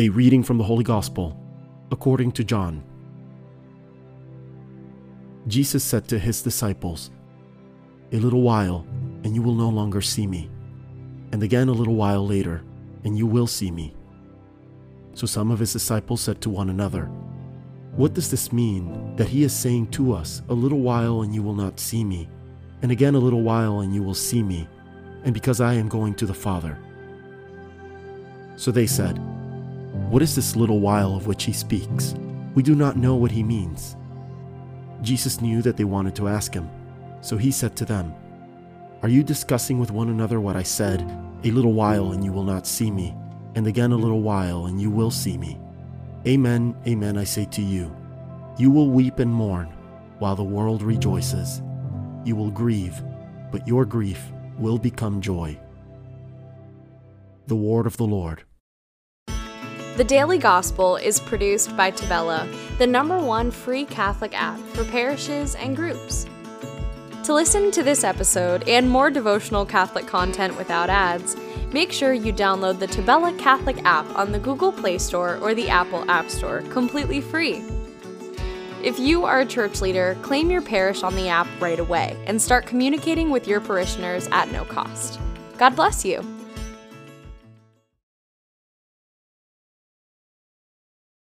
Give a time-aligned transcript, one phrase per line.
[0.00, 1.36] A reading from the Holy Gospel
[1.90, 2.84] according to John.
[5.48, 7.10] Jesus said to his disciples,
[8.12, 8.86] A little while,
[9.24, 10.48] and you will no longer see me,
[11.32, 12.62] and again a little while later,
[13.02, 13.96] and you will see me.
[15.14, 17.06] So some of his disciples said to one another,
[17.96, 21.42] What does this mean that he is saying to us, A little while, and you
[21.42, 22.28] will not see me,
[22.82, 24.68] and again a little while, and you will see me,
[25.24, 26.78] and because I am going to the Father?
[28.54, 29.20] So they said,
[30.10, 32.14] what is this little while of which he speaks?
[32.54, 33.94] We do not know what he means.
[35.02, 36.70] Jesus knew that they wanted to ask him,
[37.20, 38.14] so he said to them,
[39.02, 41.02] Are you discussing with one another what I said,
[41.44, 43.14] A little while and you will not see me,
[43.54, 45.60] and again a little while and you will see me?
[46.26, 47.94] Amen, amen, I say to you.
[48.56, 49.66] You will weep and mourn,
[50.18, 51.60] while the world rejoices.
[52.24, 53.02] You will grieve,
[53.52, 55.58] but your grief will become joy.
[57.46, 58.42] The Word of the Lord.
[59.98, 62.48] The Daily Gospel is produced by Tabella,
[62.78, 66.24] the number one free Catholic app for parishes and groups.
[67.24, 71.36] To listen to this episode and more devotional Catholic content without ads,
[71.72, 75.68] make sure you download the Tabella Catholic app on the Google Play Store or the
[75.68, 77.60] Apple App Store completely free.
[78.84, 82.40] If you are a church leader, claim your parish on the app right away and
[82.40, 85.18] start communicating with your parishioners at no cost.
[85.56, 86.37] God bless you.